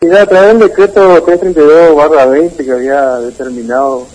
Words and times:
Mira, 0.00 0.22
a 0.22 0.26
través 0.26 0.50
del 0.50 0.68
decreto 0.68 1.20
332 1.24 2.30
20 2.30 2.64
que 2.64 2.70
había 2.70 3.16
determinado 3.16 4.06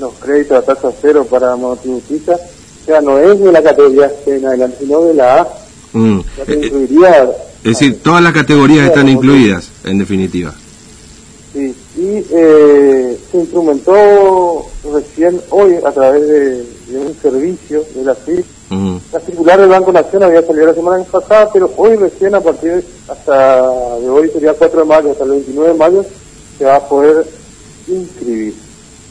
los 0.00 0.14
créditos 0.14 0.58
a 0.58 0.62
tasa 0.62 0.90
cero 1.00 1.24
para 1.30 1.54
monotributistas, 1.54 2.40
o 2.40 2.84
sea, 2.84 3.00
no 3.00 3.16
es 3.20 3.38
de 3.38 3.52
la 3.52 3.62
categoría 3.62 4.10
C 4.24 4.36
en 4.36 4.46
adelante, 4.46 4.78
sino 4.80 5.00
de 5.02 5.14
la 5.14 5.42
A. 5.42 5.48
Mm. 5.92 6.20
Eh, 6.44 6.88
es 7.62 7.78
decir, 7.78 8.02
todas 8.02 8.20
las 8.20 8.32
categorías 8.32 8.88
están 8.88 9.08
incluidas, 9.08 9.70
en 9.84 9.98
definitiva. 9.98 10.52
Sí, 11.52 11.72
y 11.96 12.24
eh, 12.32 13.16
se 13.30 13.38
instrumentó 13.38 14.66
recién 14.92 15.40
hoy 15.50 15.76
a 15.86 15.92
través 15.92 16.26
de, 16.26 16.66
un 16.96 17.14
servicio 17.20 17.84
de 17.94 18.04
la 18.04 18.14
FIP. 18.14 18.44
La 19.12 19.20
circular 19.20 19.60
del 19.60 19.68
Banco 19.68 19.92
Nación 19.92 20.22
había 20.22 20.42
salido 20.42 20.66
la 20.66 20.74
semana 20.74 21.04
pasada, 21.04 21.50
pero 21.52 21.70
hoy 21.76 21.96
recién 21.96 22.34
a 22.34 22.40
partir 22.40 22.72
de, 22.72 22.84
hasta 23.08 23.98
de 23.98 24.08
hoy 24.08 24.30
sería 24.30 24.54
4 24.54 24.80
de 24.80 24.86
mayo 24.86 25.10
hasta 25.10 25.24
el 25.24 25.30
29 25.30 25.72
de 25.72 25.78
mayo 25.78 26.04
se 26.58 26.64
va 26.64 26.76
a 26.76 26.88
poder 26.88 27.26
inscribir. 27.86 28.54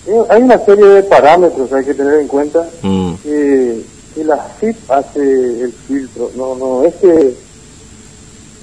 Eh, 0.07 0.21
hay 0.29 0.41
una 0.41 0.59
serie 0.59 0.85
de 0.85 1.03
parámetros 1.03 1.69
que 1.69 1.75
hay 1.75 1.85
que 1.85 1.93
tener 1.93 2.21
en 2.21 2.27
cuenta 2.27 2.67
que, 3.23 3.81
que 4.15 4.23
la 4.23 4.37
FIP 4.37 4.75
hace 4.89 5.61
el 5.61 5.73
filtro. 5.87 6.31
No, 6.35 6.55
no, 6.55 6.83
es 6.83 6.95
que 6.95 7.47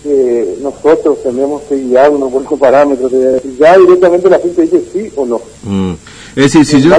que 0.05 0.59
nosotros 0.61 1.23
tenemos 1.23 1.63
que 1.63 1.77
guiarnos 1.77 2.31
por 2.31 2.43
esos 2.43 2.61
parámetros, 2.61 3.11
ya 3.59 3.79
directamente 3.79 4.29
la 4.29 4.39
gente 4.39 4.63
dice 4.63 4.85
sí 4.93 5.11
o 5.17 5.25
no. 5.25 5.41
Es 6.37 6.53
decir, 6.53 6.67
si 6.67 6.83
yo... 6.83 6.91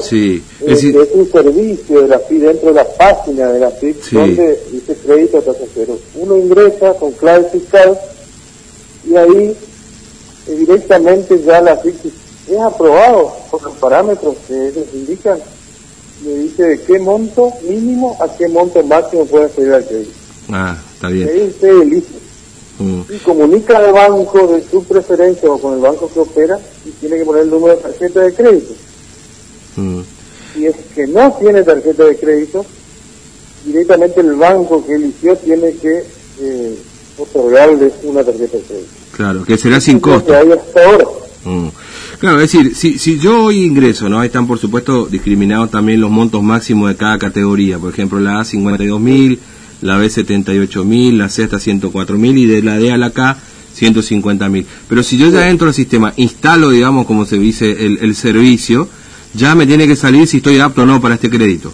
sí. 0.00 0.42
es, 0.66 0.82
eh, 0.82 0.88
es, 0.88 1.08
un 1.12 1.30
servicio 1.30 2.02
de 2.02 2.08
la 2.08 2.18
FI 2.20 2.38
dentro 2.38 2.68
de 2.68 2.74
la 2.74 2.88
página 2.88 3.48
de 3.48 3.60
la 3.60 3.70
FI 3.70 3.96
donde 4.12 4.60
dice 4.70 4.96
crédito 5.04 5.38
a 5.38 5.42
tasa 5.42 5.64
cero. 5.74 5.98
Uno 6.14 6.38
ingresa 6.38 6.94
con 6.94 7.12
clave 7.12 7.50
fiscal 7.50 7.98
y 9.06 9.14
ahí 9.14 9.56
eh, 10.48 10.54
directamente 10.54 11.42
ya 11.42 11.60
la 11.60 11.76
FI 11.76 11.94
es 12.48 12.58
aprobado 12.58 13.36
por 13.50 13.62
los 13.62 13.74
parámetros 13.74 14.36
que 14.48 14.68
ellos 14.68 14.86
indican. 14.94 15.38
Le 16.24 16.38
dice 16.38 16.62
de 16.62 16.80
qué 16.80 16.98
monto 16.98 17.52
mínimo 17.68 18.16
a 18.20 18.28
qué 18.36 18.48
monto 18.48 18.82
máximo 18.84 19.26
puede 19.26 19.46
acceder 19.46 19.74
al 19.74 19.84
crédito. 19.84 20.12
Ah, 20.48 20.78
está 20.94 21.08
bien. 21.08 21.28
ahí 21.28 21.42
usted 21.48 21.82
elige 21.82 22.21
Mm. 22.78 23.00
y 23.10 23.18
comunica 23.18 23.78
al 23.78 23.92
banco 23.92 24.46
de 24.46 24.64
su 24.68 24.82
preferencia 24.84 25.50
o 25.50 25.58
con 25.58 25.74
el 25.74 25.80
banco 25.80 26.10
que 26.12 26.20
opera 26.20 26.58
y 26.86 26.90
tiene 26.92 27.18
que 27.18 27.24
poner 27.24 27.42
el 27.42 27.50
número 27.50 27.76
de 27.76 27.82
tarjeta 27.82 28.20
de 28.20 28.34
crédito. 28.34 28.74
Mm. 29.76 30.00
Si 30.54 30.66
es 30.66 30.76
que 30.94 31.06
no 31.06 31.32
tiene 31.40 31.62
tarjeta 31.62 32.04
de 32.04 32.16
crédito, 32.16 32.64
directamente 33.64 34.20
el 34.20 34.34
banco 34.34 34.84
que 34.84 34.94
eligió 34.94 35.36
tiene 35.36 35.74
que 35.74 36.04
eh, 36.40 36.78
otorgarle 37.18 37.92
una 38.04 38.24
tarjeta 38.24 38.56
de 38.56 38.62
crédito. 38.62 38.90
Claro, 39.16 39.44
que 39.44 39.58
será 39.58 39.80
sin 39.80 40.00
costo. 40.00 40.32
Mm. 41.44 41.68
Claro, 42.18 42.40
es 42.40 42.52
decir, 42.52 42.74
si, 42.74 42.98
si 42.98 43.18
yo 43.18 43.44
hoy 43.44 43.64
ingreso, 43.64 44.08
¿no? 44.08 44.20
Ahí 44.20 44.26
están 44.26 44.46
por 44.46 44.58
supuesto 44.58 45.06
discriminados 45.06 45.70
también 45.70 46.00
los 46.00 46.10
montos 46.10 46.42
máximos 46.42 46.88
de 46.88 46.96
cada 46.96 47.18
categoría. 47.18 47.78
Por 47.78 47.92
ejemplo, 47.92 48.20
la 48.20 48.40
A 48.40 48.44
52.000, 48.44 49.38
la 49.82 49.98
B 49.98 50.06
78.000, 50.06 51.16
la 51.16 51.28
C 51.28 51.44
hasta 51.44 51.58
104.000 51.58 52.38
y 52.38 52.46
de 52.46 52.62
la 52.62 52.78
D 52.78 52.92
a 52.92 52.96
la 52.96 53.10
K 53.10 53.36
150.000. 53.78 54.64
Pero 54.88 55.02
si 55.02 55.18
yo 55.18 55.28
ya 55.30 55.48
entro 55.48 55.68
al 55.68 55.74
sistema, 55.74 56.12
instalo, 56.16 56.70
digamos, 56.70 57.06
como 57.06 57.24
se 57.24 57.38
dice, 57.38 57.70
el, 57.70 58.14
servicio, 58.14 58.88
ya 59.34 59.54
me 59.54 59.66
tiene 59.66 59.86
que 59.86 59.96
salir 59.96 60.26
si 60.26 60.38
estoy 60.38 60.58
apto 60.60 60.82
o 60.82 60.86
no 60.86 61.00
para 61.00 61.14
este 61.14 61.30
crédito. 61.30 61.72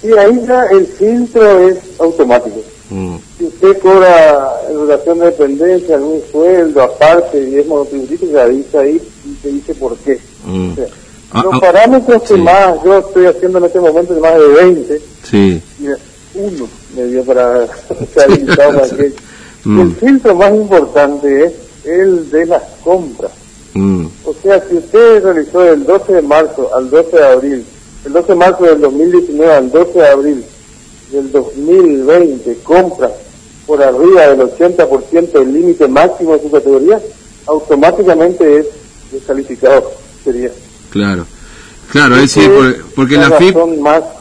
Sí, 0.00 0.08
ahí 0.12 0.40
ya 0.46 0.62
el 0.70 0.86
filtro 0.86 1.68
es 1.68 1.78
automático. 1.98 2.62
Mm. 2.90 3.16
Si 3.36 3.44
usted 3.44 3.78
cobra 3.80 4.48
en 4.70 4.80
relación 4.80 5.18
de 5.18 5.26
dependencia, 5.26 5.96
algún 5.96 6.20
sueldo 6.30 6.82
aparte 6.82 7.48
y 7.48 7.56
es 7.56 7.66
monotributista, 7.66 8.26
ya 8.26 8.48
dice 8.48 8.78
ahí 8.78 9.02
y 9.26 9.34
te 9.34 9.48
dice 9.48 9.74
por 9.74 9.96
qué. 9.98 10.18
Mm. 10.46 10.70
Ah, 11.30 11.42
los 11.44 11.54
ah, 11.54 11.60
parámetros 11.60 12.22
que 12.22 12.36
más 12.38 12.82
yo 12.82 12.98
estoy 12.98 13.26
haciendo 13.26 13.58
en 13.58 13.64
este 13.64 13.80
momento 13.80 14.14
es 14.14 14.20
más 14.20 14.34
de 14.34 14.48
20. 14.48 15.00
Sí. 15.24 15.62
Uno 16.38 16.68
me 16.94 17.04
dio 17.04 17.24
para 17.24 17.64
estar 17.64 18.30
invitado 18.30 18.82
mm. 19.64 19.80
El 19.80 19.92
filtro 19.96 20.34
más 20.34 20.54
importante 20.54 21.44
es 21.44 21.52
el 21.84 22.30
de 22.30 22.46
las 22.46 22.62
compras. 22.82 23.32
Mm. 23.74 24.06
O 24.24 24.34
sea, 24.42 24.62
si 24.68 24.76
usted 24.76 25.22
realizó 25.22 25.60
del 25.60 25.84
12 25.84 26.12
de 26.14 26.22
marzo 26.22 26.74
al 26.74 26.88
12 26.90 27.16
de 27.16 27.26
abril, 27.26 27.64
el 28.04 28.12
12 28.12 28.28
de 28.28 28.34
marzo 28.34 28.64
del 28.64 28.80
2019 28.80 29.52
al 29.52 29.70
12 29.70 29.92
de 29.92 30.08
abril 30.08 30.44
del 31.12 31.32
2020, 31.32 32.58
compras 32.62 33.12
por 33.66 33.82
arriba 33.82 34.28
del 34.28 34.40
80% 34.40 35.32
del 35.32 35.52
límite 35.52 35.88
máximo 35.88 36.34
de 36.34 36.42
su 36.42 36.50
categoría, 36.50 37.00
automáticamente 37.46 38.60
es 38.60 38.66
descalificado, 39.12 39.92
sería. 40.24 40.50
Claro. 40.90 41.26
Claro, 41.90 42.16
es 42.16 42.34
decir, 42.34 42.50
porque 42.94 43.16
la 43.16 43.30
FIP, 43.30 43.56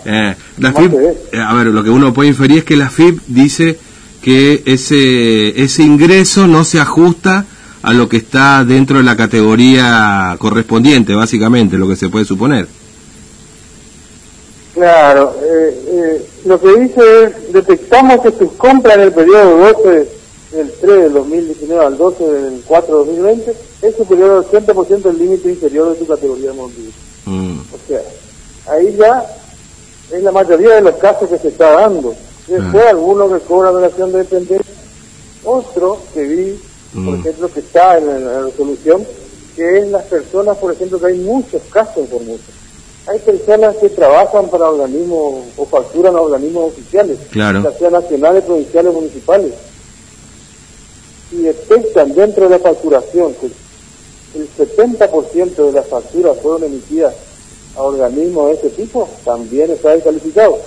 eh, 0.05 0.35
la 0.59 0.71
FIP 0.71 0.93
eh, 1.33 1.41
a 1.45 1.53
ver, 1.53 1.67
lo 1.67 1.83
que 1.83 1.89
uno 1.89 2.13
puede 2.13 2.29
inferir 2.29 2.59
es 2.59 2.63
que 2.63 2.77
la 2.77 2.89
FIP 2.89 3.19
dice 3.27 3.77
que 4.21 4.63
ese, 4.65 5.61
ese 5.61 5.83
ingreso 5.83 6.47
no 6.47 6.63
se 6.63 6.79
ajusta 6.79 7.45
a 7.81 7.93
lo 7.93 8.07
que 8.07 8.17
está 8.17 8.63
dentro 8.63 8.97
de 8.97 9.03
la 9.03 9.17
categoría 9.17 10.35
correspondiente, 10.39 11.13
básicamente, 11.13 11.77
lo 11.77 11.87
que 11.87 11.95
se 11.95 12.09
puede 12.09 12.25
suponer. 12.25 12.67
Claro, 14.73 15.35
eh, 15.43 16.25
lo 16.45 16.61
que 16.61 16.79
dice 16.79 17.01
es, 17.23 17.53
detectamos 17.53 18.21
que 18.21 18.31
tus 18.31 18.51
compras 18.53 18.95
en 18.95 19.01
el 19.01 19.11
periodo 19.11 19.73
12 19.73 20.07
del 20.51 20.71
3 20.81 21.03
del 21.03 21.13
2019 21.13 21.85
al 21.85 21.97
12 21.97 22.23
del 22.23 22.61
4 22.65 22.97
del 22.97 23.07
2020 23.07 23.55
es 23.81 23.95
superior 23.95 24.31
al 24.31 24.63
80% 24.65 25.01
del 25.01 25.17
límite 25.17 25.49
inferior 25.49 25.89
de 25.89 25.95
tu 25.95 26.05
categoría 26.05 26.53
mundial. 26.53 26.93
Mm. 27.27 27.59
O 27.59 27.87
sea, 27.87 28.01
ahí 28.67 28.95
ya 28.97 29.25
es 30.13 30.23
la 30.23 30.31
mayoría 30.31 30.75
de 30.75 30.81
los 30.81 30.95
casos 30.95 31.29
que 31.29 31.37
se 31.37 31.49
está 31.49 31.71
dando. 31.71 32.15
Después 32.47 32.83
ah. 32.85 32.89
algunos 32.91 33.31
que 33.31 33.45
cobran 33.45 33.75
relación 33.75 34.11
de 34.13 34.19
dependencia, 34.19 34.73
otro 35.43 35.99
que 36.13 36.23
vi, 36.23 36.59
por 36.93 37.03
mm. 37.03 37.19
ejemplo, 37.19 37.51
que 37.53 37.59
está 37.59 37.97
en 37.97 38.25
la, 38.25 38.41
resolución, 38.43 39.05
que 39.55 39.79
es 39.79 39.87
las 39.89 40.03
personas, 40.03 40.57
por 40.57 40.71
ejemplo, 40.71 40.99
que 40.99 41.07
hay 41.07 41.17
muchos 41.17 41.61
casos 41.69 42.07
por 42.07 42.21
muchos. 42.21 42.55
Hay 43.07 43.19
personas 43.19 43.75
que 43.77 43.89
trabajan 43.89 44.49
para 44.49 44.69
organismos 44.69 45.45
o 45.57 45.65
facturan 45.65 46.15
a 46.15 46.21
organismos 46.21 46.71
oficiales, 46.71 47.17
claro. 47.31 47.63
ya 47.63 47.71
sea 47.71 47.89
nacionales, 47.89 48.43
provinciales, 48.43 48.93
municipales. 48.93 49.53
Y 51.31 51.37
detectan 51.37 52.13
dentro 52.15 52.45
de 52.45 52.51
la 52.51 52.59
facturación 52.59 53.33
que 53.33 53.49
el 54.35 54.49
70% 54.49 55.55
de 55.55 55.71
las 55.71 55.87
facturas 55.87 56.37
fueron 56.41 56.63
emitidas 56.63 57.13
a 57.75 57.81
organismos 57.81 58.47
de 58.47 58.53
este 58.55 58.69
tipo, 58.69 59.09
también 59.23 59.71
está 59.71 59.91
descalificado. 59.91 60.57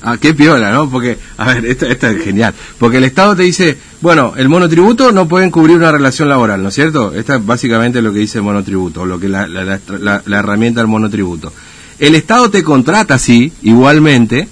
Ah, 0.00 0.16
qué 0.20 0.32
piola, 0.32 0.70
¿no? 0.72 0.88
Porque, 0.88 1.18
a 1.38 1.54
ver, 1.54 1.66
esto, 1.66 1.86
esto, 1.86 2.06
es 2.06 2.22
genial. 2.22 2.54
Porque 2.78 2.98
el 2.98 3.04
Estado 3.04 3.34
te 3.34 3.42
dice, 3.42 3.76
bueno, 4.00 4.34
el 4.36 4.48
monotributo 4.48 5.10
no 5.10 5.26
pueden 5.26 5.50
cubrir 5.50 5.76
una 5.76 5.90
relación 5.90 6.28
laboral, 6.28 6.62
¿no 6.62 6.68
es 6.68 6.74
cierto? 6.74 7.12
Esta 7.14 7.36
es 7.36 7.44
básicamente 7.44 8.00
lo 8.00 8.12
que 8.12 8.20
dice 8.20 8.38
el 8.38 8.44
monotributo, 8.44 9.04
lo 9.04 9.18
que 9.18 9.28
la, 9.28 9.48
la, 9.48 9.64
la, 9.98 10.22
la 10.24 10.38
herramienta 10.38 10.80
del 10.80 10.88
monotributo. 10.88 11.52
El 11.98 12.14
Estado 12.14 12.48
te 12.48 12.62
contrata, 12.62 13.18
sí, 13.18 13.52
igualmente, 13.62 14.48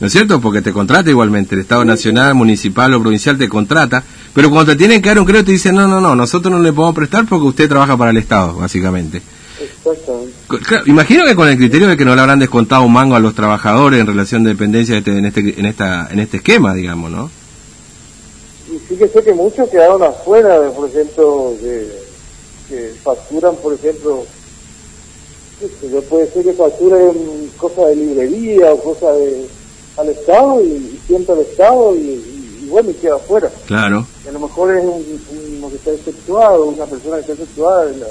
¿no 0.00 0.06
es 0.06 0.12
cierto? 0.12 0.40
Porque 0.40 0.62
te 0.62 0.72
contrata 0.72 1.10
igualmente, 1.10 1.54
el 1.54 1.62
Estado 1.62 1.84
nacional, 1.84 2.34
municipal 2.34 2.92
o 2.94 3.00
provincial 3.00 3.38
te 3.38 3.48
contrata, 3.48 4.02
pero 4.34 4.50
cuando 4.50 4.72
te 4.72 4.78
tienen 4.78 5.00
que 5.00 5.08
dar 5.08 5.18
un 5.18 5.24
crédito 5.24 5.46
te 5.46 5.52
dicen, 5.52 5.74
no, 5.74 5.88
no, 5.88 6.00
no, 6.00 6.14
nosotros 6.14 6.52
no 6.52 6.60
le 6.60 6.72
podemos 6.72 6.94
prestar 6.94 7.26
porque 7.26 7.46
usted 7.46 7.68
trabaja 7.68 7.96
para 7.96 8.10
el 8.10 8.16
Estado, 8.18 8.54
básicamente. 8.54 9.22
imagino 10.86 11.24
que 11.24 11.34
con 11.34 11.48
el 11.48 11.56
criterio 11.56 11.88
de 11.88 11.96
que 11.96 12.04
no 12.04 12.14
le 12.14 12.20
habrán 12.20 12.38
descontado 12.38 12.82
un 12.82 12.92
mango 12.92 13.16
a 13.16 13.20
los 13.20 13.34
trabajadores 13.34 14.00
en 14.00 14.06
relación 14.06 14.44
de 14.44 14.50
dependencia 14.50 14.98
este, 14.98 15.16
en, 15.16 15.26
este, 15.26 15.58
en, 15.58 15.66
esta, 15.66 16.08
en 16.10 16.20
este 16.20 16.38
esquema, 16.38 16.74
digamos, 16.74 17.10
¿no? 17.10 17.30
Y 18.68 18.78
sí 18.88 18.96
que 18.96 19.08
sé 19.08 19.22
que 19.22 19.32
muchos 19.32 19.68
quedaron 19.70 20.02
afuera, 20.02 20.58
por 20.72 20.88
ejemplo, 20.88 21.54
que 21.60 22.92
facturan, 23.02 23.54
por 23.56 23.72
ejemplo, 23.72 24.24
yo 25.90 26.02
puede 26.02 26.30
ser 26.32 26.44
que 26.44 26.52
facturen 26.52 27.50
cosas 27.56 27.86
de 27.86 27.96
librería 27.96 28.74
o 28.74 28.82
cosas 28.82 29.16
de, 29.16 29.46
al 29.96 30.08
Estado 30.08 30.62
y, 30.62 31.00
siempre 31.06 31.34
al 31.34 31.40
Estado 31.40 31.94
y, 31.96 32.68
bueno, 32.68 32.90
y 32.90 32.94
queda 32.94 33.16
afuera. 33.16 33.50
Claro. 33.66 34.06
a 34.28 34.32
lo 34.32 34.40
mejor 34.40 34.76
es 34.76 34.84
un, 34.84 35.20
uno 35.58 35.70
que 35.70 35.76
está 35.76 35.90
efectuado, 35.92 36.66
una 36.66 36.86
persona 36.86 37.18
que 37.22 37.32
está 37.32 37.84
de 37.84 37.96
la, 37.98 38.06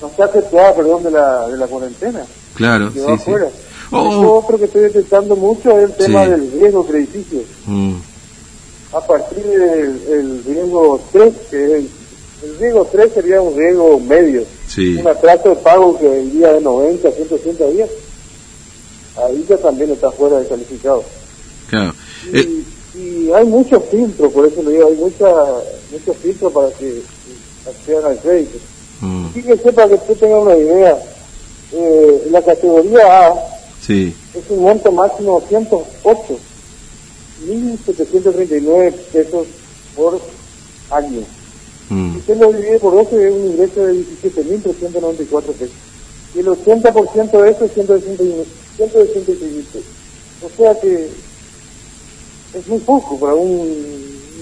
no 0.00 0.08
está 0.08 0.24
efectuada, 0.26 0.74
perdón, 0.74 1.04
de 1.04 1.10
la, 1.10 1.48
de 1.48 1.56
la 1.56 1.66
cuarentena. 1.66 2.24
Claro, 2.54 2.90
sí, 2.92 3.00
afuera. 3.06 3.48
Sí. 3.48 3.54
Oh. 3.92 4.38
Otro 4.38 4.58
que 4.58 4.64
estoy 4.64 4.82
detectando 4.82 5.36
mucho 5.36 5.78
es 5.78 5.90
el 5.90 5.96
tema 5.96 6.26
del 6.26 6.50
riesgo 6.50 6.84
crediticio. 6.86 7.40
Mm. 7.66 7.96
A 8.92 9.00
partir 9.00 9.44
del 9.44 10.44
riesgo 10.44 11.00
3, 11.12 11.34
que 11.50 11.64
es 11.64 11.70
el, 12.42 12.58
riesgo 12.58 12.88
3 12.90 13.12
sería 13.12 13.40
un 13.40 13.56
riesgo 13.56 14.00
medio. 14.00 14.44
Sí. 14.66 14.96
Un 14.96 15.08
atraso 15.08 15.50
de 15.50 15.56
pago 15.56 15.98
que 15.98 16.20
el 16.20 16.32
día 16.32 16.52
de 16.52 16.60
90 16.60 17.08
a 17.08 17.12
180 17.12 17.66
días 17.66 17.88
ahí 19.16 19.44
ya 19.48 19.56
también 19.58 19.90
está 19.90 20.10
fuera 20.10 20.38
de 20.38 20.46
calificado. 20.48 21.04
Claro. 21.68 21.94
Y, 22.32 22.38
eh, 22.38 22.64
Y 22.94 23.32
hay 23.32 23.46
muchos 23.46 23.82
filtros, 23.90 24.32
por 24.32 24.46
eso 24.46 24.62
le 24.62 24.72
digo, 24.72 24.88
hay 24.88 24.96
mucha, 24.96 25.26
muchos 25.90 26.16
filtros 26.18 26.52
para 26.52 26.70
que 26.72 27.02
accedan 27.66 28.04
al 28.04 28.18
crédito. 28.18 28.58
Mm. 29.00 29.28
Fíjese 29.30 29.72
para 29.72 29.88
que 29.88 29.94
usted 29.94 30.16
tenga 30.16 30.38
una 30.38 30.56
idea, 30.56 30.98
eh, 31.72 32.28
la 32.30 32.42
categoría 32.42 33.28
A 33.28 33.34
sí. 33.80 34.14
es 34.34 34.42
un 34.50 34.60
monto 34.60 34.92
máximo 34.92 35.40
de 35.40 35.46
108, 35.48 36.38
1.739 37.46 38.92
pesos 39.12 39.46
por 39.96 40.20
año. 40.90 41.22
Mm. 41.88 42.12
Si 42.12 42.18
usted 42.18 42.36
lo 42.36 42.52
divide 42.52 42.78
por 42.78 42.94
12 42.94 43.28
es 43.28 43.32
un 43.34 43.46
ingreso 43.52 43.86
de 43.86 43.94
17.394 43.94 45.42
pesos. 45.54 45.74
Y 46.34 46.38
el 46.40 46.46
80% 46.46 47.42
de 47.42 47.50
eso 47.50 47.64
es 47.64 47.72
166 48.90 49.66
pesos. 49.66 49.86
O 50.44 50.50
sea 50.56 50.78
que 50.80 51.08
es 52.54 52.66
muy 52.66 52.78
poco 52.80 53.18
para 53.18 53.34
un, 53.34 53.58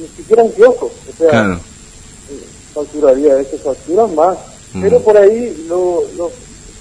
ni 0.00 0.08
siquiera 0.16 0.42
un 0.42 0.52
kiosco. 0.52 0.86
O 0.86 1.16
sea, 1.16 1.30
claro. 1.30 1.54
Eh, 1.54 2.44
facturaría 2.74 3.40
eso, 3.40 3.58
facturan 3.58 4.14
más. 4.14 4.38
Mm. 4.72 4.82
Pero 4.82 5.00
por 5.00 5.16
ahí 5.16 5.66
lo, 5.68 6.02
los 6.16 6.32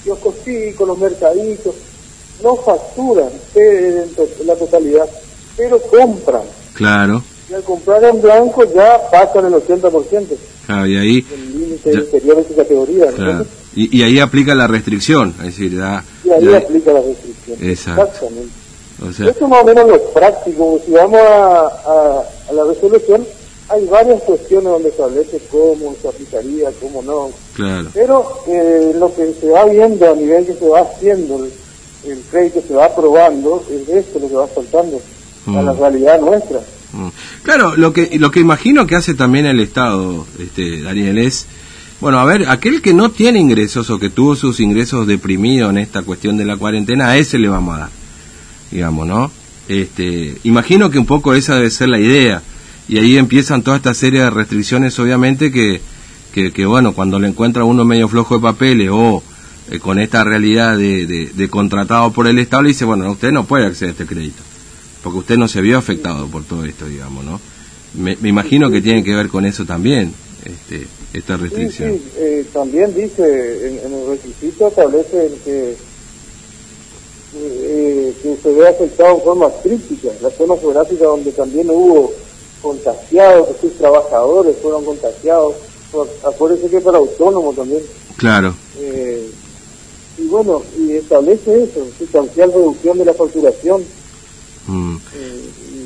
kioscos 0.04 0.36
chicos, 0.44 0.88
los 0.88 0.98
mercaditos, 0.98 1.76
no 2.44 2.56
facturan 2.56 3.30
en 3.56 4.10
la 4.46 4.56
totalidad, 4.56 5.10
pero 5.58 5.80
compran. 5.82 6.44
Claro. 6.74 7.24
Y 7.50 7.54
al 7.54 7.64
comprar 7.64 8.04
en 8.04 8.22
blanco 8.22 8.64
ya 8.74 9.10
pasan 9.12 9.48
el 9.48 9.54
80%. 9.54 10.28
Claro, 10.66 10.88
y 10.88 10.98
ahí... 10.98 11.26
El 11.34 11.60
límite 11.60 11.94
inferior 11.94 12.38
de 12.38 12.48
su 12.48 12.56
categoría. 12.56 13.08
Y, 13.76 13.98
y, 13.98 14.04
ahí 14.04 14.20
aplica 14.20 14.56
la 14.56 14.68
restricción, 14.68 15.34
es 15.40 15.46
decir, 15.46 15.76
ya... 15.76 16.04
Y 16.24 16.30
ahí 16.30 16.54
aplica 16.54 16.94
la 16.94 17.02
restricción. 17.02 17.29
Exacto. 17.54 18.04
Exactamente. 18.04 18.70
Eso 19.08 19.30
es 19.30 19.42
más 19.42 19.62
o 19.62 19.66
menos 19.66 19.88
lo 19.88 20.04
práctico. 20.12 20.80
Si 20.86 20.92
vamos 20.92 21.22
a, 21.22 21.68
a, 21.68 22.54
la 22.54 22.64
resolución, 22.66 23.26
hay 23.70 23.86
varias 23.86 24.22
cuestiones 24.24 24.72
donde 24.72 24.90
establece 24.90 25.40
cómo 25.52 25.96
se 26.02 26.08
aplicaría, 26.08 26.70
cómo 26.82 27.02
no. 27.02 27.30
Claro. 27.54 27.90
Pero 27.94 28.44
eh, 28.48 28.94
lo 28.98 29.14
que 29.16 29.34
se 29.40 29.50
va 29.50 29.66
viendo 29.66 30.12
a 30.12 30.16
nivel 30.16 30.46
que 30.46 30.54
se 30.54 30.68
va 30.68 30.82
haciendo, 30.82 31.46
el, 32.06 32.22
crédito 32.30 32.62
se 32.68 32.74
va 32.74 32.86
aprobando, 32.86 33.64
es 33.70 33.88
esto 33.88 34.20
lo 34.20 34.28
que 34.28 34.36
va 34.36 34.48
faltando 34.48 35.02
a 35.48 35.62
la 35.62 35.74
mm. 35.74 35.80
realidad 35.80 36.20
nuestra. 36.20 36.60
Mm. 36.92 37.10
Claro, 37.44 37.76
lo 37.76 37.94
que 37.94 38.18
lo 38.18 38.32
que 38.32 38.40
imagino 38.40 38.88
que 38.88 38.96
hace 38.96 39.14
también 39.14 39.46
el 39.46 39.60
Estado, 39.60 40.26
este 40.40 40.82
Daniel, 40.82 41.20
es, 41.20 41.46
bueno, 42.02 42.20
a 42.20 42.26
ver, 42.26 42.50
aquel 42.50 42.82
que 42.82 42.94
no 42.94 43.10
tiene 43.10 43.40
ingresos 43.40 43.90
o 43.90 44.00
que 44.00 44.10
tuvo 44.10 44.36
sus 44.36 44.60
ingresos 44.60 45.08
deprimidos 45.08 45.70
en 45.72 45.80
esta 45.80 46.02
cuestión 46.02 46.38
de 46.38 46.46
la 46.46 46.58
cuarentena, 46.58 47.10
a 47.10 47.18
ese 47.18 47.40
le 47.40 47.50
vamos 47.50 47.76
a 47.76 47.80
dar 47.80 48.00
digamos, 48.72 49.08
¿no? 49.08 49.32
Este, 49.68 50.38
imagino 50.44 50.90
que 50.90 51.00
un 51.00 51.06
poco 51.06 51.34
esa 51.34 51.56
debe 51.56 51.70
ser 51.70 51.90
la 51.90 52.00
idea. 52.00 52.42
Y 52.88 52.98
ahí 52.98 53.18
empiezan 53.18 53.62
toda 53.62 53.78
esta 53.78 53.94
serie 53.94 54.22
de 54.22 54.30
restricciones, 54.30 54.98
obviamente, 55.00 55.52
que, 55.52 55.82
que, 56.34 56.66
bueno, 56.66 56.94
cuando 56.94 57.20
le 57.20 57.28
encuentra 57.28 57.64
uno 57.64 57.86
medio 57.86 58.08
flojo 58.08 58.36
de 58.36 58.42
papeles 58.42 58.90
o 58.92 59.22
eh, 59.70 59.80
con 59.80 60.00
esta 60.00 60.24
realidad 60.24 60.78
de, 60.78 61.06
de, 61.06 61.50
contratado 61.50 62.12
por 62.12 62.28
el 62.28 62.40
Estado, 62.40 62.64
le 62.64 62.70
dice, 62.70 62.86
bueno, 62.86 63.12
usted 63.12 63.32
no 63.32 63.46
puede 63.46 63.68
acceder 63.68 63.90
a 63.90 63.92
este 63.92 64.06
crédito, 64.08 64.42
porque 65.04 65.20
usted 65.20 65.38
no 65.38 65.48
se 65.48 65.62
vio 65.62 65.78
afectado 65.78 66.28
por 66.28 66.44
todo 66.44 66.66
esto, 66.66 66.88
digamos, 66.88 67.24
¿no? 67.26 67.40
Me, 67.94 68.18
imagino 68.28 68.72
que 68.72 68.82
tiene 68.82 69.04
que 69.04 69.16
ver 69.16 69.30
con 69.30 69.46
eso 69.46 69.66
también, 69.66 70.14
este, 70.46 70.88
esta 71.14 71.38
restricción. 71.38 71.94
Sí, 71.94 72.12
eh, 72.18 72.46
también 72.54 72.94
dice, 72.94 73.68
en, 73.68 73.80
en, 73.80 73.94
el 73.94 74.08
requisito 74.08 74.68
establece 74.68 75.32
que 75.44 75.76
eh, 77.36 78.16
que 78.24 78.38
se 78.42 78.54
ve 78.54 78.68
afectado 78.68 79.16
en 79.16 79.22
forma 79.22 79.50
crítica, 79.62 80.10
la 80.20 80.32
zona 80.32 80.58
geográfica 80.58 81.06
donde 81.06 81.32
también 81.32 81.70
hubo 81.70 82.12
contagiados, 82.60 83.50
sus 83.62 83.78
trabajadores 83.78 84.56
fueron 84.62 84.84
contagiados, 84.84 85.54
acuérdense 86.24 86.70
que 86.70 86.82
para 86.82 86.98
autónomo 86.98 87.54
también. 87.54 87.84
Claro. 88.18 88.56
Eh, 88.80 89.30
y 90.18 90.28
bueno, 90.28 90.64
y 90.80 90.94
establece 90.94 91.64
eso, 91.64 91.86
sustancial 92.00 92.52
reducción 92.52 92.98
de 92.98 93.06
la 93.06 93.14
facturación 93.14 93.84
mm. 94.68 94.96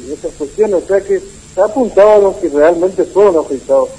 y 0.08 0.12
esas 0.14 0.32
cuestiones, 0.36 0.84
o 0.84 0.88
sea 0.88 1.02
que 1.02 1.22
se 1.54 1.62
ha 1.62 1.66
apuntado 1.66 2.10
a 2.10 2.18
los 2.20 2.36
que 2.38 2.48
realmente 2.48 3.04
fueron 3.04 3.38
afectados. 3.38 3.90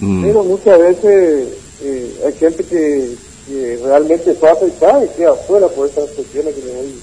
Mm. 0.00 0.22
Pero 0.22 0.44
muchas 0.44 0.78
veces 0.78 1.48
eh, 1.82 2.20
hay 2.26 2.32
gente 2.34 2.64
que 2.64 3.26
que 3.46 3.78
realmente 3.82 4.30
afectada 4.30 5.04
y 5.04 5.08
queda 5.16 5.30
afuera 5.30 5.68
por 5.68 5.88
estas 5.88 6.10
cuestiones 6.10 6.54
que 6.54 6.62
le 6.62 6.72
voy 6.72 6.94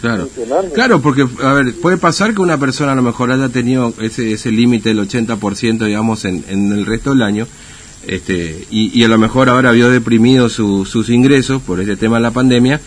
Claro, 0.00 0.28
claro, 0.72 1.02
porque 1.02 1.26
a 1.42 1.52
ver, 1.54 1.74
puede 1.74 1.96
pasar 1.96 2.32
que 2.32 2.40
una 2.40 2.56
persona 2.56 2.92
a 2.92 2.94
lo 2.94 3.02
mejor 3.02 3.32
haya 3.32 3.48
tenido 3.48 3.92
ese, 4.00 4.30
ese 4.30 4.52
límite 4.52 4.90
del 4.90 5.00
80%, 5.00 5.86
digamos, 5.86 6.24
en, 6.24 6.44
en 6.48 6.70
el 6.70 6.86
resto 6.86 7.10
del 7.10 7.22
año, 7.22 7.48
este, 8.06 8.64
y, 8.70 8.96
y 8.96 9.02
a 9.02 9.08
lo 9.08 9.18
mejor 9.18 9.48
ahora 9.48 9.72
vio 9.72 9.90
deprimido 9.90 10.48
sus 10.50 11.10
ingresos 11.10 11.60
por 11.62 11.80
este 11.80 11.96
tema 11.96 12.18
de 12.18 12.22
la 12.22 12.30
pandemia, 12.30 12.80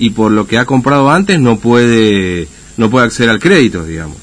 y 0.00 0.10
por 0.10 0.32
lo 0.32 0.48
que 0.48 0.58
ha 0.58 0.64
comprado 0.64 1.08
antes 1.08 1.38
no 1.38 1.56
puede, 1.60 2.48
no 2.76 2.90
puede 2.90 3.06
acceder 3.06 3.30
al 3.30 3.38
crédito, 3.38 3.84
digamos. 3.84 4.16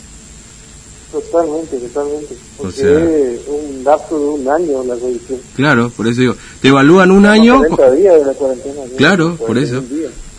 Totalmente, 1.14 1.78
totalmente. 1.78 2.36
Porque 2.58 2.82
o 2.82 2.86
sea, 2.86 3.04
es 3.04 3.42
un 3.48 3.84
lapso 3.84 4.20
de 4.20 4.26
un 4.26 4.48
año 4.48 4.84
la 4.84 4.96
revisión. 4.96 5.40
Claro, 5.56 5.92
por 5.96 6.08
eso 6.08 6.22
digo, 6.22 6.36
te 6.60 6.70
evalúan 6.70 7.12
un 7.12 7.28
año. 7.28 7.60
40 7.60 7.92
días 7.92 8.16
de 8.16 8.26
la 8.26 8.34
cuarentena. 8.34 8.82
Claro, 8.98 9.36
por 9.36 9.60
eso. 9.60 9.84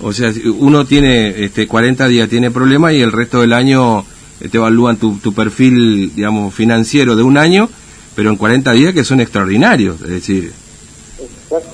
O 0.02 0.12
sea, 0.12 0.32
uno 0.58 0.84
tiene 0.84 1.44
este 1.44 1.68
40 1.68 2.08
días 2.08 2.28
tiene 2.28 2.50
problema 2.50 2.92
y 2.92 3.02
el 3.02 3.12
resto 3.12 3.40
del 3.40 3.52
año 3.52 4.04
eh, 4.40 4.48
te 4.48 4.56
evalúan 4.56 4.96
tu, 4.96 5.18
tu 5.18 5.32
perfil, 5.32 6.12
digamos, 6.12 6.52
financiero 6.52 7.14
de 7.14 7.22
un 7.22 7.38
año, 7.38 7.68
pero 8.16 8.30
en 8.30 8.36
40 8.36 8.72
días 8.72 8.94
que 8.94 9.04
son 9.04 9.20
extraordinarios, 9.20 10.00
es 10.02 10.10
decir. 10.10 10.52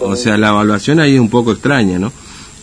O 0.00 0.14
sea, 0.14 0.37
la 0.37 0.50
evaluación 0.50 1.00
ahí 1.00 1.14
es 1.14 1.20
un 1.20 1.31
poco 1.31 1.52
extraña, 1.52 1.99
¿no? 1.99 2.12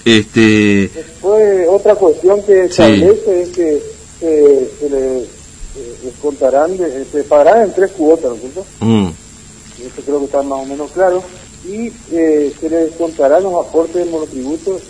Este. 0.06 0.92
Después, 0.94 1.68
otra 1.68 1.96
cuestión 1.96 2.44
que 2.44 2.66
establece 2.66 3.42
es 3.42 3.50
que 3.50 3.82
se 4.20 4.90
le 4.90 5.37
les 6.04 6.14
contarán, 6.16 6.78
se 6.78 7.24
pagarán 7.24 7.64
en 7.64 7.74
tres 7.74 7.92
cuotas, 7.92 8.30
¿no 8.32 8.36
es 8.36 8.42
cierto? 8.42 8.66
Mm. 8.80 9.08
Eso 9.86 10.02
creo 10.06 10.20
que 10.20 10.26
está 10.26 10.42
más 10.42 10.60
o 10.60 10.66
menos 10.66 10.92
claro. 10.92 11.24
Y 11.66 11.92
eh, 12.12 12.54
se 12.60 12.70
les 12.70 12.92
contarán 12.94 13.44
los 13.44 13.66
aportes 13.66 14.06
de 14.06 14.12
monotributos 14.12 14.82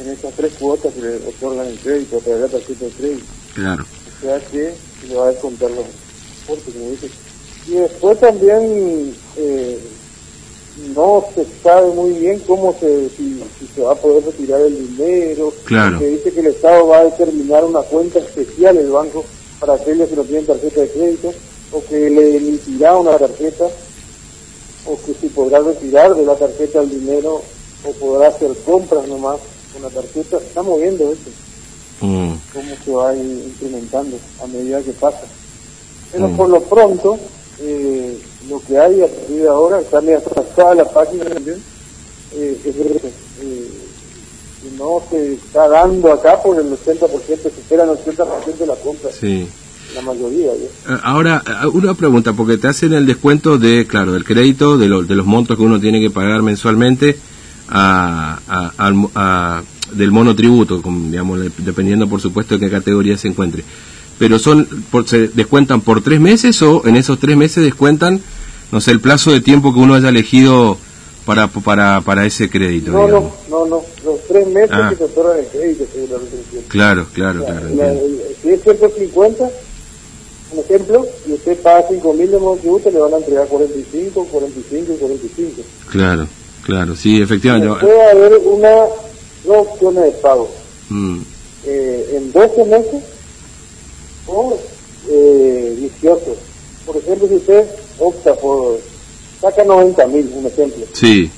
en 0.00 0.10
esas 0.10 0.32
tres 0.34 0.52
cuotas 0.58 0.92
que 0.92 1.00
le 1.00 1.16
otorgan 1.16 1.66
el 1.66 1.78
crédito 1.78 2.18
a 2.18 2.20
través 2.20 2.42
de 2.42 2.46
la 2.46 2.52
tarjeta 2.52 2.84
de 2.84 2.90
crédito. 2.92 3.26
Claro. 3.54 3.84
O 3.84 4.20
sea 4.20 4.40
que 4.40 4.74
se 5.00 5.06
le 5.08 5.14
va 5.14 5.26
a 5.26 5.30
descontar 5.30 5.70
los 5.70 5.84
aportes, 6.44 6.74
como 6.74 6.90
dice. 6.90 7.10
Y 7.66 7.72
después 7.72 8.18
también 8.20 9.14
eh, 9.36 9.78
no 10.94 11.24
se 11.34 11.46
sabe 11.62 11.92
muy 11.92 12.10
bien 12.14 12.40
cómo 12.46 12.74
se, 12.78 13.08
si, 13.10 13.42
se 13.74 13.82
va 13.82 13.92
a 13.92 13.96
poder 13.96 14.24
retirar 14.24 14.60
el 14.60 14.96
dinero. 14.96 15.52
Claro. 15.64 15.98
Se 15.98 16.06
dice 16.06 16.32
que 16.32 16.40
el 16.40 16.46
Estado 16.46 16.86
va 16.86 16.98
a 16.98 17.04
determinar 17.04 17.64
una 17.64 17.80
cuenta 17.82 18.18
especial 18.20 18.76
el 18.76 18.90
banco 18.90 19.24
para 19.60 19.74
aquellos 19.74 20.08
que 20.08 20.16
no 20.16 20.24
tienen 20.24 20.46
tarjeta 20.46 20.80
de 20.80 20.90
crédito 20.90 21.32
o 21.72 21.84
que 21.84 22.10
le 22.10 22.36
emitirá 22.36 22.96
una 22.96 23.18
tarjeta 23.18 23.66
o 24.86 24.98
que 25.04 25.14
si 25.20 25.28
podrá 25.28 25.60
retirar 25.60 26.14
de 26.14 26.24
la 26.24 26.34
tarjeta 26.34 26.80
el 26.80 26.90
dinero 26.90 27.42
o 27.84 27.92
podrá 27.92 28.28
hacer 28.28 28.50
compras 28.64 29.06
nomás 29.06 29.38
con 29.72 29.82
la 29.82 29.90
tarjeta. 29.90 30.38
Estamos 30.38 30.80
viendo 30.80 31.12
eso, 31.12 31.30
mm. 32.00 32.32
cómo 32.52 32.74
se 32.84 32.90
va 32.90 33.14
implementando 33.14 34.16
a 34.42 34.46
medida 34.46 34.82
que 34.82 34.92
pasa. 34.92 35.22
Pero 36.12 36.28
mm. 36.28 36.36
por 36.36 36.48
lo 36.48 36.60
pronto, 36.62 37.18
eh, 37.60 38.18
lo 38.48 38.60
que 38.60 38.78
hay 38.78 39.02
a 39.02 39.06
partir 39.06 39.42
de 39.42 39.48
ahora, 39.48 39.80
está 39.80 40.00
medio 40.00 40.18
atrasada 40.18 40.74
la 40.74 40.84
página 40.84 41.24
también, 41.24 41.62
eh, 42.34 42.60
es 42.64 42.76
no 44.78 45.02
se 45.10 45.34
está 45.34 45.68
dando 45.68 46.12
acá 46.12 46.40
por 46.42 46.58
el 46.58 46.70
80%, 46.70 47.08
se 47.26 47.48
espera 47.48 47.84
el 47.84 47.90
80% 47.90 48.56
de 48.58 48.66
la 48.66 48.76
compra. 48.76 49.10
Sí. 49.12 49.48
La 49.94 50.02
mayoría. 50.02 50.52
Eh, 50.52 50.70
ahora, 51.02 51.42
eh, 51.46 51.66
una 51.66 51.94
pregunta, 51.94 52.32
porque 52.34 52.58
te 52.58 52.68
hacen 52.68 52.92
el 52.92 53.06
descuento 53.06 53.58
de, 53.58 53.86
claro, 53.86 54.12
del 54.12 54.24
crédito, 54.24 54.76
de, 54.76 54.88
de 54.88 55.14
los 55.14 55.26
montos 55.26 55.56
que 55.56 55.62
uno 55.62 55.80
tiene 55.80 56.00
que 56.00 56.10
pagar 56.10 56.42
mensualmente 56.42 57.18
a, 57.68 58.38
a, 58.46 59.62
del 59.92 60.10
monotributo, 60.10 60.82
digamos, 60.84 61.40
dependiendo 61.58 62.08
por 62.08 62.20
supuesto 62.20 62.54
de 62.54 62.60
qué 62.66 62.70
categoría 62.70 63.16
se 63.16 63.28
encuentre. 63.28 63.64
Pero 64.18 64.38
son, 64.38 64.66
por, 64.90 65.08
¿se 65.08 65.28
descuentan 65.28 65.80
por 65.80 66.02
tres 66.02 66.20
meses 66.20 66.60
o 66.62 66.86
en 66.86 66.96
esos 66.96 67.18
tres 67.18 67.36
meses 67.36 67.64
descuentan, 67.64 68.20
no 68.72 68.80
sé, 68.80 68.90
el 68.90 69.00
plazo 69.00 69.30
de 69.30 69.40
tiempo 69.40 69.72
que 69.72 69.80
uno 69.80 69.94
haya 69.94 70.08
elegido 70.08 70.76
para, 71.24 71.48
para, 71.48 72.00
para 72.00 72.26
ese 72.26 72.50
crédito? 72.50 72.90
No, 72.90 73.06
no, 73.06 73.32
no, 73.48 73.66
no, 73.66 73.82
tres 74.28 74.46
meses 74.46 74.70
ah. 74.72 74.88
que 74.90 74.96
se 74.96 75.04
otorgan 75.04 75.38
el 75.38 75.46
crédito, 75.46 75.84
la 75.94 76.18
resolución. 76.18 76.62
Claro, 76.68 77.06
claro, 77.12 77.44
claro. 77.44 77.68
si 78.42 78.50
es 78.50 78.62
150, 78.62 79.50
un 80.52 80.58
ejemplo, 80.60 81.06
y 81.26 81.32
usted 81.32 81.58
paga 81.60 81.86
5 81.88 82.12
mil 82.14 82.30
de 82.30 82.38
monotributo, 82.38 82.90
le 82.90 82.98
van 83.00 83.14
a 83.14 83.16
entregar 83.16 83.46
45, 83.48 84.24
45 84.30 84.92
y 84.92 84.96
45. 84.96 85.62
Claro, 85.90 86.28
claro, 86.64 86.94
sí, 86.94 87.20
efectivamente. 87.20 87.68
puede 87.80 88.10
haber 88.10 88.38
una, 88.38 88.74
dos 89.44 89.66
opciones 89.66 90.04
de 90.04 90.10
pago. 90.12 90.48
Mm. 90.90 91.20
Eh, 91.66 92.16
en 92.16 92.32
12 92.32 92.64
meses 92.64 93.02
o 94.26 94.58
eh, 95.10 95.76
18. 96.00 96.20
Por 96.86 96.96
ejemplo, 96.96 97.28
si 97.28 97.34
usted 97.34 97.66
opta 97.98 98.34
por, 98.34 98.78
saca 99.40 99.64
90 99.64 100.06
mil, 100.06 100.30
un 100.34 100.46
ejemplo. 100.46 100.86
Sí. 100.92 101.30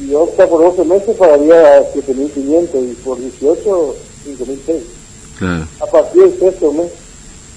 Y 0.00 0.14
opta 0.14 0.46
por 0.48 0.60
12 0.62 0.84
meses, 0.84 1.16
pagaría 1.16 1.80
7.500 1.92 2.90
y 2.90 2.94
por 3.04 3.18
18, 3.18 3.94
5.600. 4.26 4.80
Claro. 5.38 5.66
A 5.80 5.86
partir 5.86 6.22
del 6.22 6.38
sexto 6.38 6.72
mes. 6.72 6.90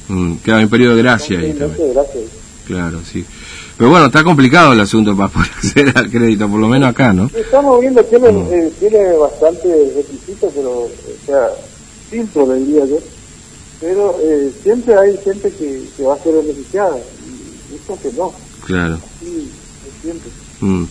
Mm, 0.08 0.36
queda 0.38 0.58
un 0.60 0.70
periodo 0.70 0.96
de 0.96 1.02
gracia 1.04 1.40
ahí 1.40 1.54
también. 1.54 1.88
de 1.88 1.94
gracia. 1.94 2.22
Claro, 2.66 3.00
sí. 3.12 3.26
Pero 3.78 3.90
bueno, 3.90 4.06
está 4.08 4.24
complicado 4.24 4.74
el 4.74 4.80
asunto 4.80 5.16
para 5.16 5.30
poder 5.34 5.50
acceder 5.56 5.98
al 5.98 6.10
crédito, 6.12 6.48
por 6.50 6.60
lo 6.60 6.68
menos 6.68 6.90
acá, 6.90 7.14
¿no? 7.14 7.30
Estamos 7.36 7.80
viendo, 7.82 8.04
tiene, 8.06 8.32
Mm. 8.32 8.54
eh, 8.54 8.72
tiene 8.80 9.14
bastante 9.14 9.94
requisitos, 9.96 10.52
pero, 10.56 10.72
o 10.82 10.90
sea, 11.26 11.50
simple, 12.10 12.46
le 12.48 12.56
diría 12.56 12.86
yo. 12.86 12.98
Pero 13.80 14.16
eh, 14.22 14.52
siempre 14.64 14.96
hay 14.96 15.18
gente 15.24 15.52
que, 15.52 15.84
que 15.98 16.04
va 16.04 16.14
a 16.16 16.20
ser 16.20 16.34
beneficiada, 16.36 16.98
y 16.98 17.76
eso 17.76 17.98
que 18.02 18.12
no, 18.16 18.32
Claro. 18.66 19.00
sí, 19.20 19.50
es 19.88 20.02
siempre. 20.04 20.30
Mm. 20.62 20.86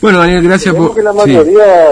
Bueno, 0.00 0.18
Daniel, 0.18 0.42
gracias 0.44 0.74
por... 0.74 0.94
que 0.94 1.02
la 1.02 1.12
sí. 1.12 1.16
mayoría 1.18 1.90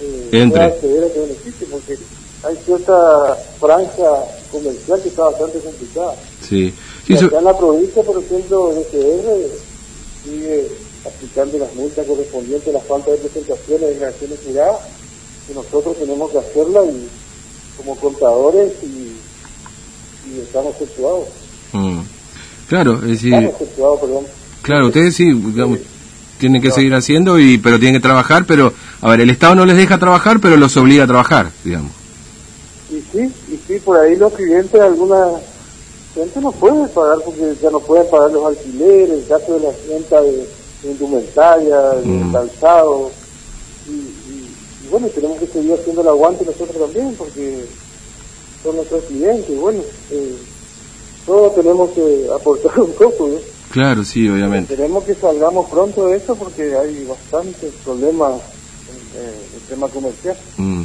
eh, 0.00 0.28
Entre. 0.32 0.48
pueda 0.50 0.64
acceder 0.66 1.02
a 1.02 1.06
este 1.06 1.20
beneficio, 1.20 1.66
porque 1.70 1.98
hay 2.44 2.56
cierta 2.64 3.36
franja 3.60 4.10
comercial 4.52 5.00
que 5.02 5.08
está 5.08 5.22
bastante 5.24 5.58
complicada. 5.60 6.14
Sí. 6.48 6.74
Sí, 7.06 7.16
so- 7.16 7.38
en 7.38 7.44
la 7.44 7.56
provincia, 7.56 8.02
por 8.02 8.22
ejemplo, 8.22 8.72
el 8.72 8.78
SR 8.78 9.48
sigue 10.24 10.68
aplicando 11.06 11.58
las 11.58 11.74
multas 11.74 12.06
correspondientes 12.06 12.68
a 12.68 12.72
la 12.78 12.80
falta 12.84 13.10
de 13.10 13.18
presentaciones 13.18 13.80
de 13.80 13.88
declaraciones 13.90 14.38
juradas, 14.46 14.76
que 15.46 15.54
nosotros 15.54 15.96
tenemos 15.98 16.30
que 16.30 16.38
hacerla 16.38 16.80
y 16.86 17.08
como 17.76 17.96
contadores 17.96 18.72
y, 18.82 19.12
y 20.34 20.40
estamos 20.40 20.74
efectuados. 20.76 21.28
Mm. 21.72 22.00
Claro, 22.68 22.94
es 23.02 23.08
decir, 23.10 23.34
Estamos 23.34 23.60
efectuados, 23.60 24.00
perdón. 24.00 24.24
claro, 24.62 24.86
ustedes 24.86 25.14
sí, 25.14 25.24
digamos, 25.32 25.78
tienen 26.38 26.60
que 26.62 26.70
seguir 26.70 26.94
haciendo, 26.94 27.38
y 27.38 27.58
pero 27.58 27.78
tienen 27.78 28.00
que 28.00 28.02
trabajar, 28.06 28.44
pero, 28.46 28.72
a 29.00 29.10
ver, 29.10 29.20
el 29.20 29.30
Estado 29.30 29.54
no 29.54 29.64
les 29.66 29.76
deja 29.76 29.98
trabajar, 29.98 30.40
pero 30.40 30.56
los 30.56 30.76
obliga 30.76 31.04
a 31.04 31.06
trabajar, 31.06 31.50
digamos. 31.64 31.92
Y 32.90 32.94
sí, 33.12 33.32
y 33.52 33.58
sí, 33.66 33.78
por 33.84 33.98
ahí 33.98 34.16
los 34.16 34.32
clientes, 34.32 34.80
alguna 34.80 35.16
gente 36.14 36.40
no 36.40 36.52
puede 36.52 36.86
pagar 36.88 37.18
porque 37.24 37.54
ya 37.60 37.70
no 37.70 37.80
pueden 37.80 38.06
pagar 38.10 38.30
los 38.30 38.46
alquileres, 38.46 39.10
en 39.22 39.24
caso 39.28 39.54
de 39.54 39.60
la 39.60 39.70
venta 39.88 40.20
de, 40.20 40.32
de 40.82 40.90
indumentaria, 40.90 41.76
de 41.80 42.06
Mm. 42.06 42.32
calzado. 42.32 43.10
Y, 43.88 43.90
y- 43.92 44.48
y 44.84 44.88
bueno, 44.90 45.08
tenemos 45.08 45.38
que 45.38 45.46
seguir 45.46 45.72
haciendo 45.74 46.02
el 46.02 46.08
aguante 46.08 46.44
nosotros 46.44 46.76
también 46.78 47.14
porque 47.16 47.64
son 48.62 48.76
nuestros 48.76 49.04
clientes. 49.04 49.58
Bueno, 49.58 49.80
eh, 50.10 50.36
todos 51.26 51.54
tenemos 51.54 51.90
que 51.90 52.26
aportar 52.36 52.80
un 52.80 52.92
poco. 52.92 53.28
¿no? 53.28 53.53
Claro, 53.74 54.04
sí, 54.04 54.28
obviamente. 54.28 54.72
Esperemos 54.74 55.02
que 55.02 55.16
salgamos 55.16 55.68
pronto 55.68 56.06
de 56.06 56.18
eso 56.18 56.36
porque 56.36 56.76
hay 56.76 57.04
bastantes 57.06 57.74
problemas 57.84 58.34
en, 58.34 59.20
eh, 59.20 59.34
en 59.48 59.54
el 59.56 59.60
tema 59.68 59.88
comercial. 59.88 60.36
Mm. 60.56 60.84